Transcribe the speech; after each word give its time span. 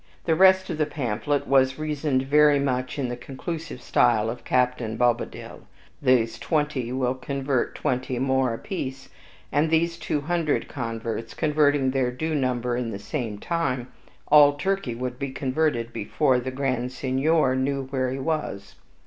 The 0.25 0.33
rest 0.33 0.67
of 0.71 0.79
the 0.79 0.87
pamphlet 0.87 1.45
was 1.45 1.77
reasoned 1.77 2.23
very 2.23 2.57
much 2.57 2.97
in 2.97 3.07
the 3.07 3.15
conclusive 3.15 3.83
style 3.83 4.31
of 4.31 4.43
Captain 4.43 4.97
Bobadil, 4.97 5.67
these 6.01 6.39
twenty 6.39 6.91
will 6.91 7.13
convert 7.13 7.75
twenty 7.75 8.17
more 8.17 8.51
apiece, 8.51 9.09
and 9.51 9.69
these 9.69 9.99
two 9.99 10.21
hundred 10.21 10.67
converts, 10.67 11.35
converting 11.35 11.91
their 11.91 12.09
due 12.11 12.33
number 12.33 12.75
in 12.75 12.89
the 12.89 12.97
same 12.97 13.37
time, 13.37 13.89
all 14.27 14.53
Turkey 14.53 14.95
would 14.95 15.19
be 15.19 15.29
converted 15.29 15.93
before 15.93 16.39
the 16.39 16.49
Grand 16.49 16.91
Signior 16.91 17.55
knew 17.55 17.83
where 17.91 18.09
he 18.09 18.17
was. 18.17 18.77